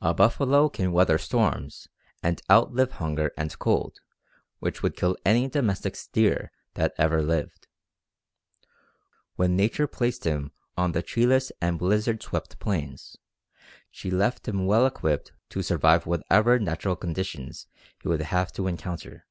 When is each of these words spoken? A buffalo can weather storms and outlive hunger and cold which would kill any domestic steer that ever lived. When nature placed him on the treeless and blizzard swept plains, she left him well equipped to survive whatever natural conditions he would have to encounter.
A 0.00 0.14
buffalo 0.14 0.68
can 0.68 0.92
weather 0.92 1.18
storms 1.18 1.88
and 2.22 2.40
outlive 2.48 2.92
hunger 2.92 3.32
and 3.36 3.58
cold 3.58 3.98
which 4.60 4.84
would 4.84 4.94
kill 4.94 5.16
any 5.24 5.48
domestic 5.48 5.96
steer 5.96 6.52
that 6.74 6.94
ever 6.96 7.20
lived. 7.20 7.66
When 9.34 9.56
nature 9.56 9.88
placed 9.88 10.22
him 10.22 10.52
on 10.76 10.92
the 10.92 11.02
treeless 11.02 11.50
and 11.60 11.76
blizzard 11.76 12.22
swept 12.22 12.60
plains, 12.60 13.16
she 13.90 14.12
left 14.12 14.46
him 14.46 14.64
well 14.66 14.86
equipped 14.86 15.32
to 15.48 15.60
survive 15.60 16.06
whatever 16.06 16.60
natural 16.60 16.94
conditions 16.94 17.66
he 18.00 18.06
would 18.06 18.22
have 18.22 18.52
to 18.52 18.68
encounter. 18.68 19.26